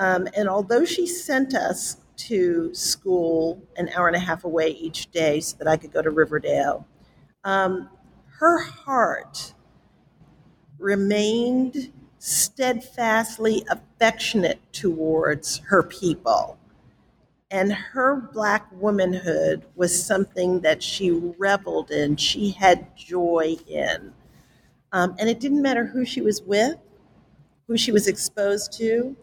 [0.00, 5.10] um, and although she sent us to school an hour and a half away each
[5.10, 6.86] day so that I could go to Riverdale.
[7.44, 7.90] Um,
[8.38, 9.52] her heart
[10.78, 16.58] remained steadfastly affectionate towards her people.
[17.50, 24.14] And her black womanhood was something that she reveled in, she had joy in.
[24.92, 26.76] Um, and it didn't matter who she was with,
[27.66, 29.14] who she was exposed to.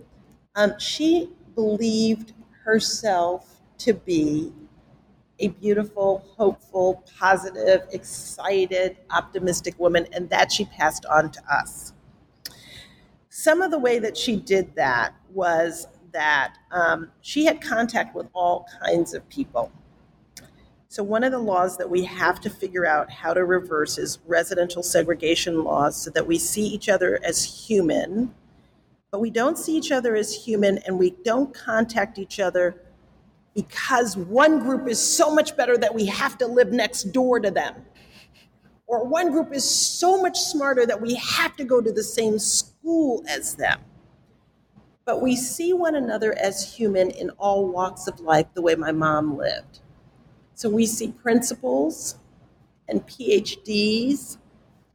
[0.57, 2.33] Um, she believed
[2.65, 4.51] herself to be
[5.39, 11.93] a beautiful, hopeful, positive, excited, optimistic woman, and that she passed on to us.
[13.29, 18.25] Some of the way that she did that was that um, she had contact with
[18.33, 19.71] all kinds of people.
[20.87, 24.17] So, one of the laws that we have to figure out how to reverse is
[24.25, 28.33] residential segregation laws so that we see each other as human,
[29.11, 32.81] but we don't see each other as human and we don't contact each other
[33.55, 37.49] because one group is so much better that we have to live next door to
[37.49, 37.73] them.
[38.85, 42.37] Or one group is so much smarter that we have to go to the same
[42.37, 43.81] school as them.
[45.05, 48.91] But we see one another as human in all walks of life, the way my
[48.91, 49.79] mom lived.
[50.53, 52.17] So we see principals
[52.87, 54.37] and PhDs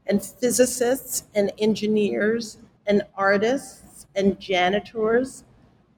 [0.07, 3.82] and physicists and engineers and artists
[4.15, 5.45] and janitors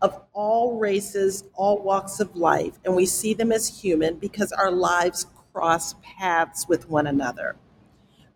[0.02, 4.70] of all races, all walks of life, and we see them as human because our
[4.70, 7.56] lives cross paths with one another.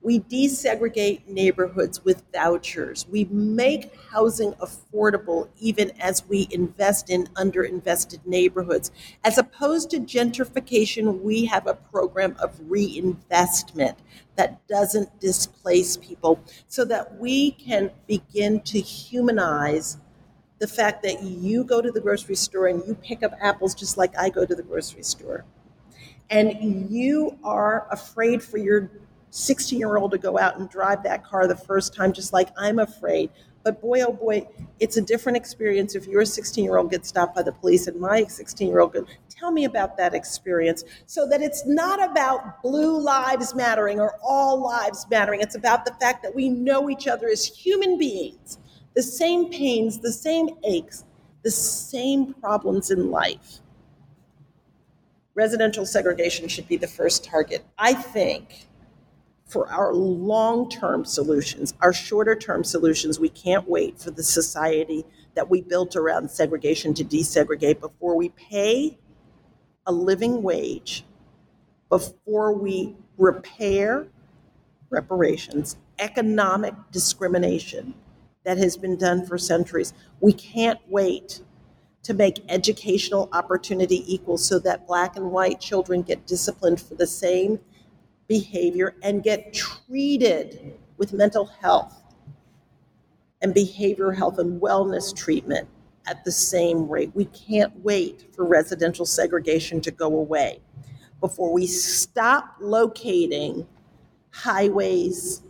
[0.00, 3.06] We desegregate neighborhoods with vouchers.
[3.10, 8.92] We make housing affordable even as we invest in underinvested neighborhoods.
[9.24, 13.98] As opposed to gentrification, we have a program of reinvestment
[14.38, 19.98] that doesn't displace people so that we can begin to humanize
[20.60, 23.96] the fact that you go to the grocery store and you pick up apples just
[23.96, 25.44] like I go to the grocery store.
[26.30, 28.90] And you are afraid for your
[29.30, 32.50] 16 year old to go out and drive that car the first time, just like
[32.56, 33.30] I'm afraid.
[33.68, 34.48] But boy, oh boy,
[34.80, 38.00] it's a different experience if your 16 year old gets stopped by the police and
[38.00, 42.62] my 16 year old goes, Tell me about that experience so that it's not about
[42.62, 45.42] blue lives mattering or all lives mattering.
[45.42, 48.56] It's about the fact that we know each other as human beings,
[48.94, 51.04] the same pains, the same aches,
[51.42, 53.60] the same problems in life.
[55.34, 57.66] Residential segregation should be the first target.
[57.76, 58.66] I think
[59.48, 65.04] for our long term solutions, our shorter term solutions, we can't wait for the society
[65.34, 68.98] that we built around segregation to desegregate before we pay
[69.86, 71.04] a living wage,
[71.88, 74.06] before we repair
[74.90, 77.94] reparations, economic discrimination
[78.44, 79.92] that has been done for centuries.
[80.20, 81.40] We can't wait
[82.02, 87.06] to make educational opportunity equal so that black and white children get disciplined for the
[87.06, 87.58] same
[88.28, 92.02] behavior and get treated with mental health
[93.40, 95.68] and behavioral health and wellness treatment
[96.06, 97.10] at the same rate.
[97.14, 100.60] We can't wait for residential segregation to go away
[101.20, 103.66] before we stop locating
[104.30, 105.42] highways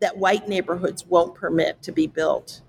[0.00, 2.62] that white neighborhoods won't permit to be built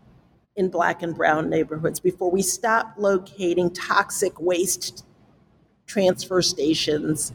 [0.56, 5.06] in black and brown neighborhoods, before we stop locating toxic waste
[5.88, 7.34] transfer stations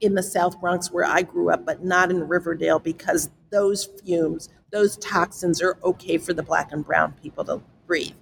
[0.00, 4.48] in the South Bronx where I grew up, but not in Riverdale because those fumes,
[4.70, 8.14] those toxins are okay for the black and brown people to breathe.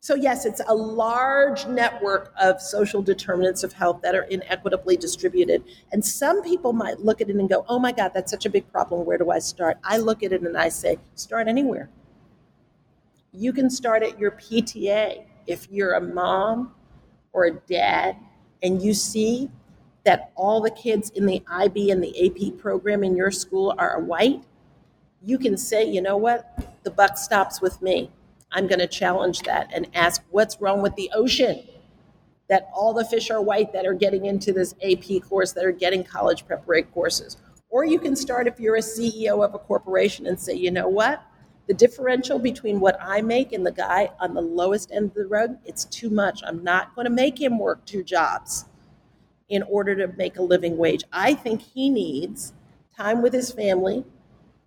[0.00, 5.64] So, yes, it's a large network of social determinants of health that are inequitably distributed.
[5.90, 8.50] And some people might look at it and go, oh my God, that's such a
[8.50, 9.04] big problem.
[9.04, 9.78] Where do I start?
[9.82, 11.90] I look at it and I say, start anywhere.
[13.32, 15.24] You can start at your PTA.
[15.48, 16.74] If you're a mom
[17.32, 18.16] or a dad
[18.62, 19.50] and you see
[20.08, 24.00] that all the kids in the IB and the AP program in your school are
[24.00, 24.42] white,
[25.22, 28.10] you can say, you know what, the buck stops with me.
[28.50, 31.62] I'm going to challenge that and ask what's wrong with the ocean
[32.48, 35.72] that all the fish are white that are getting into this AP course, that are
[35.72, 37.36] getting college preparatory courses.
[37.68, 40.88] Or you can start if you're a CEO of a corporation and say, you know
[40.88, 41.22] what?
[41.66, 45.26] The differential between what I make and the guy on the lowest end of the
[45.26, 46.40] rug, it's too much.
[46.46, 48.64] I'm not going to make him work two jobs
[49.48, 51.04] in order to make a living wage.
[51.12, 52.52] I think he needs
[52.96, 54.04] time with his family,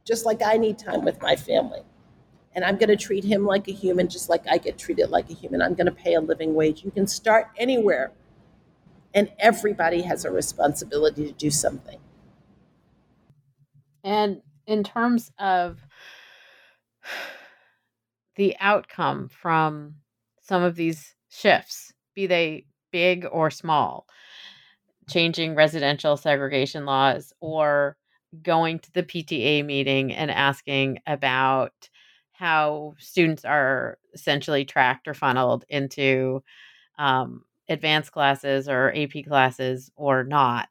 [0.06, 1.82] just like I need time with my family.
[2.54, 5.30] And I'm going to treat him like a human, just like I get treated like
[5.30, 5.62] a human.
[5.62, 6.84] I'm going to pay a living wage.
[6.84, 8.12] You can start anywhere,
[9.14, 12.00] and everybody has a responsibility to do something.
[14.04, 15.80] And in terms of
[18.36, 19.96] the outcome from
[20.42, 24.08] some of these shifts, be they big or small,
[25.12, 27.98] changing residential segregation laws or
[28.44, 31.90] going to the PTA meeting and asking about
[32.32, 36.44] how students are essentially tracked or funneled into
[36.98, 40.70] um, advanced classes or AP classes or not.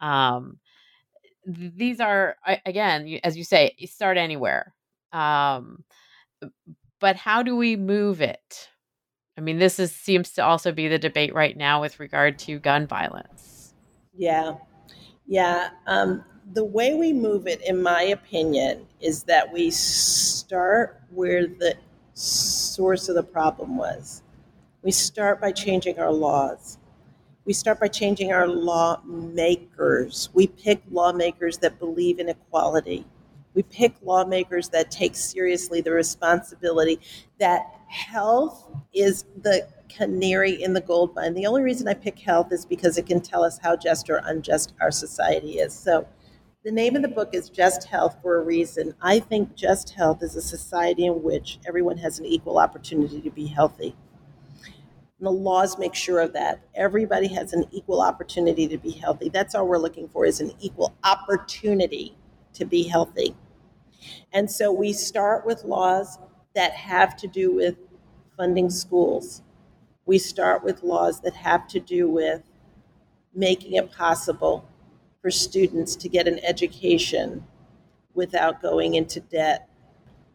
[0.00, 0.58] Um,
[1.46, 4.74] these are again, as you say, start anywhere.
[5.12, 5.84] Um,
[7.00, 8.68] but how do we move it?
[9.36, 12.58] I mean, this is seems to also be the debate right now with regard to
[12.58, 13.74] gun violence.
[14.16, 14.54] Yeah,
[15.26, 15.70] yeah.
[15.86, 21.76] Um, the way we move it, in my opinion, is that we start where the
[22.14, 24.22] source of the problem was.
[24.82, 26.78] We start by changing our laws.
[27.44, 30.30] We start by changing our lawmakers.
[30.32, 33.04] We pick lawmakers that believe in equality.
[33.56, 37.00] We pick lawmakers that take seriously the responsibility
[37.40, 41.32] that health is the canary in the gold mine.
[41.32, 44.20] The only reason I pick health is because it can tell us how just or
[44.26, 45.72] unjust our society is.
[45.72, 46.06] So
[46.64, 48.92] the name of the book is Just Health for a reason.
[49.00, 53.30] I think just health is a society in which everyone has an equal opportunity to
[53.30, 53.96] be healthy.
[55.18, 56.60] And the laws make sure of that.
[56.74, 59.30] Everybody has an equal opportunity to be healthy.
[59.30, 62.18] That's all we're looking for is an equal opportunity
[62.52, 63.34] to be healthy.
[64.32, 66.18] And so we start with laws
[66.54, 67.76] that have to do with
[68.36, 69.42] funding schools.
[70.04, 72.42] We start with laws that have to do with
[73.34, 74.68] making it possible
[75.20, 77.44] for students to get an education
[78.14, 79.68] without going into debt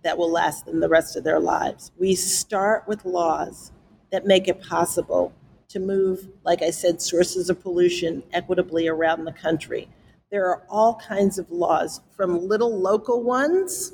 [0.03, 1.91] that will last them the rest of their lives.
[1.97, 3.71] We start with laws
[4.11, 5.33] that make it possible
[5.69, 9.87] to move, like I said, sources of pollution equitably around the country.
[10.31, 13.93] There are all kinds of laws, from little local ones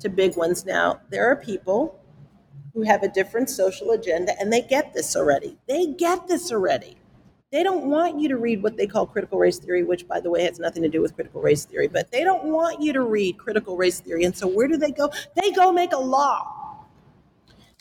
[0.00, 0.66] to big ones.
[0.66, 1.98] Now, there are people
[2.74, 5.58] who have a different social agenda and they get this already.
[5.66, 6.98] They get this already.
[7.52, 10.30] They don't want you to read what they call critical race theory, which, by the
[10.30, 13.00] way, has nothing to do with critical race theory, but they don't want you to
[13.00, 14.24] read critical race theory.
[14.24, 15.10] And so, where do they go?
[15.34, 16.86] They go make a law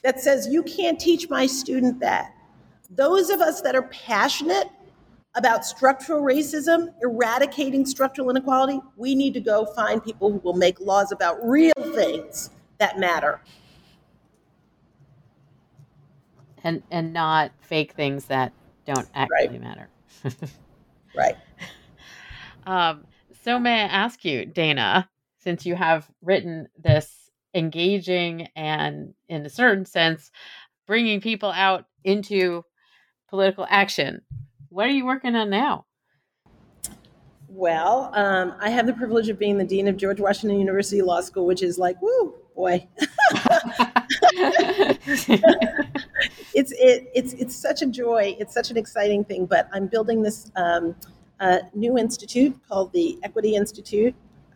[0.02, 2.34] that says, you can't teach my student that.
[2.90, 4.72] Those of us that are passionate
[5.40, 10.80] about structural racism, eradicating structural inequality, we need to go find people who will make
[10.82, 13.42] laws about real things that matter.
[16.62, 18.52] And, and not fake things that
[18.86, 19.62] don't actually right.
[19.62, 19.90] matter.
[21.16, 21.38] right.
[22.68, 23.06] Um,
[23.44, 25.08] so, may I ask you, Dayna,
[25.40, 30.32] since you have written this engaging and, in a certain sense,
[30.86, 32.66] bringing people out into
[33.30, 34.22] political action,
[34.70, 35.86] what are you working on now?
[37.48, 41.22] Well, um, I have the privilege of being the dean of George Washington University Law
[41.22, 42.88] School, which is like, woo, boy.
[46.54, 48.36] it's it, it's it's such a joy.
[48.40, 49.48] It's such an exciting thing.
[49.48, 50.96] But I'm building this um,
[51.40, 54.14] uh, new institute called the Equity Institute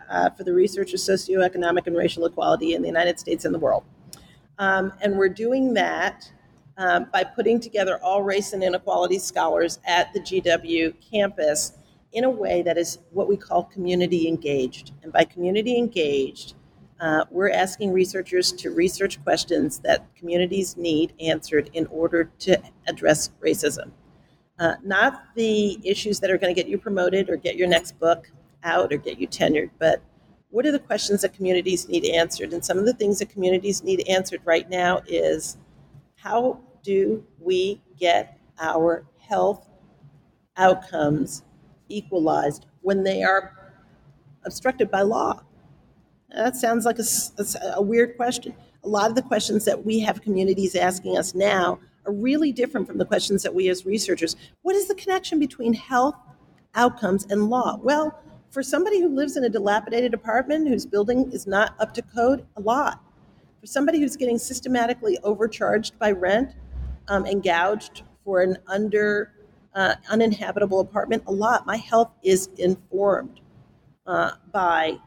[0.09, 3.59] uh, for the Research of Socioeconomic and Racial Equality in the United States and the
[3.59, 3.83] world.
[4.59, 6.31] Um, and we're doing that
[6.77, 11.73] um, by putting together all race and inequality scholars at the GW campus
[12.13, 14.91] in a way that is what we call community engaged.
[15.01, 16.55] And by community engaged,
[16.99, 23.31] uh, we're asking researchers to research questions that communities need answered in order to address
[23.43, 23.91] racism.
[24.59, 27.99] Uh, not the issues that are going to get you promoted or get your next
[27.99, 28.31] book
[28.63, 30.01] out or get you tenured, but
[30.51, 32.53] what are the questions that communities need answered?
[32.53, 35.57] And some of the things that communities need answered right now is
[36.23, 39.67] how do we get our health
[40.55, 41.43] outcomes
[41.89, 43.73] equalized when they are
[44.45, 45.41] obstructed by law?
[46.29, 47.03] That sounds like a,
[47.75, 48.55] a, weird question.
[48.85, 52.87] A lot of the questions that we have communities asking us now are really different
[52.87, 54.37] from the questions that we as researchers.
[54.61, 56.15] What is the connection between health
[56.73, 57.77] outcomes and law?
[57.83, 58.17] Well,
[58.49, 62.45] for somebody who lives in a dilapidated apartment whose building is not up to code,
[62.55, 63.02] a lot.
[63.63, 66.53] For somebody who's getting systematically overcharged by rent
[67.07, 69.31] um, and gouged for an under
[69.73, 71.65] uh, uninhabitable apartment, a lot.
[71.65, 73.39] My health is informed
[74.05, 74.97] uh, by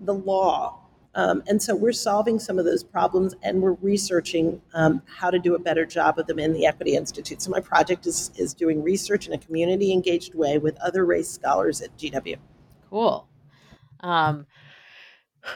[0.00, 0.80] the law.
[1.14, 5.38] Um, and so we're solving some of those problems and we're researching um, how to
[5.38, 7.40] do a better job of them in the Equity Institute.
[7.40, 11.30] So my project is, is doing research in a community engaged way with other race
[11.30, 12.36] scholars at GW.
[12.90, 13.28] Cool.
[14.00, 14.46] Um,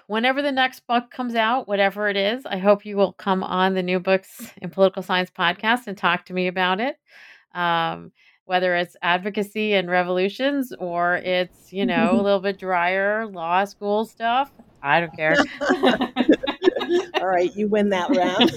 [0.07, 3.75] whenever the next book comes out, whatever it is, I hope you will come on
[3.75, 6.99] the New Books in Political Science podcast and talk to me about it.
[7.55, 8.13] Um,
[8.47, 14.05] whether it's advocacy and revolutions or it's, you know, a little bit drier law school
[14.05, 14.53] stuff.
[14.83, 15.37] I don't care.
[17.21, 18.53] All right, you win that round.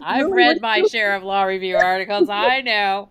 [0.02, 2.30] I've read my share of law review articles.
[2.30, 3.10] I know.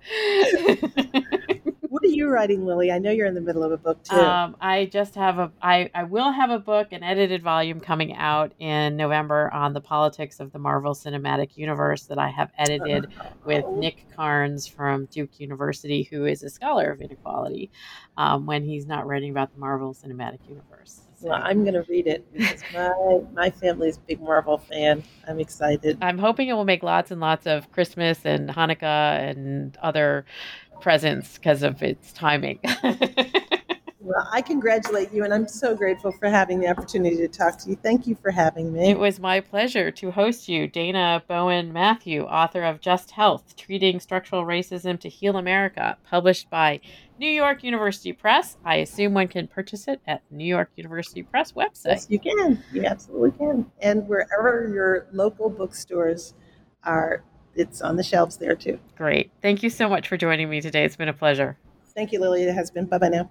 [2.09, 2.91] Are you writing, Lily?
[2.91, 4.15] I know you're in the middle of a book too.
[4.15, 5.51] Um, I just have a.
[5.61, 9.81] I I will have a book, an edited volume coming out in November on the
[9.81, 13.07] politics of the Marvel Cinematic Universe that I have edited
[13.45, 13.75] with Oh.
[13.75, 17.69] Nick Carnes from Duke University, who is a scholar of inequality,
[18.17, 21.01] um, when he's not writing about the Marvel Cinematic Universe.
[21.21, 24.57] So Well, I'm going to read it because my my family is a big Marvel
[24.57, 25.03] fan.
[25.27, 25.97] I'm excited.
[26.01, 30.23] I'm hoping it will make lots and lots of Christmas and Hanukkah and other
[30.81, 32.59] presents because of its timing.
[34.09, 37.69] Well, I congratulate you, and I'm so grateful for having the opportunity to talk to
[37.69, 37.75] you.
[37.75, 38.89] Thank you for having me.
[38.89, 43.99] It was my pleasure to host you, Dayna Bowen Matthew, author of Just Health Treating
[43.99, 46.81] Structural Racism to Heal America, published by
[47.19, 48.57] New York University Press.
[48.65, 51.85] I assume one can purchase it at New York University Press website.
[51.85, 52.63] Yes, you can.
[52.73, 53.71] You absolutely can.
[53.79, 56.33] And wherever your local bookstores
[56.83, 57.23] are,
[57.59, 58.79] it's on the shelves there too.
[58.97, 59.31] Great.
[59.41, 60.83] Thank you so much for joining me today.
[60.85, 61.57] It's been a pleasure.
[61.95, 62.43] Thank you, Lily.
[62.43, 62.85] It has been.
[62.85, 63.29] Bye bye now.